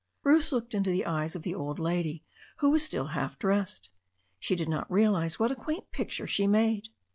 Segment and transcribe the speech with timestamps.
[0.23, 2.23] Bruce looked into the eyes of the old lady,
[2.57, 3.91] who was still half dressed.
[4.39, 6.89] She did not realize what a quaint picture she made.